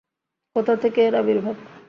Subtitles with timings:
[0.55, 1.55] কোথা থেকে এর আবির্ভাব?